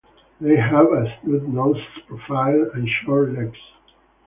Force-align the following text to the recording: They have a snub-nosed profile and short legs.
They 0.39 0.55
have 0.57 0.91
a 0.93 1.15
snub-nosed 1.21 2.07
profile 2.07 2.71
and 2.73 2.89
short 3.03 3.33
legs. 3.35 3.59